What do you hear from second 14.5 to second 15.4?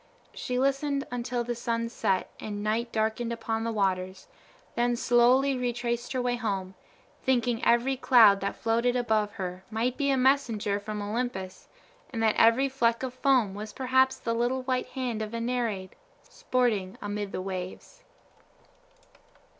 white hand of a